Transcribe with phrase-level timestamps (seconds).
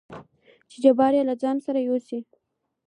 [0.69, 2.19] چې جبار يې له ځانه سره يوسي.